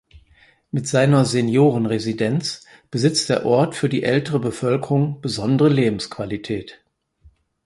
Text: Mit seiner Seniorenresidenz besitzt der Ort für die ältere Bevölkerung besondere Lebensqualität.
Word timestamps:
Mit 0.71 0.87
seiner 0.87 1.25
Seniorenresidenz 1.25 2.65
besitzt 2.89 3.29
der 3.29 3.45
Ort 3.45 3.75
für 3.75 3.87
die 3.87 4.01
ältere 4.01 4.39
Bevölkerung 4.39 5.21
besondere 5.21 5.69
Lebensqualität. 5.69 6.81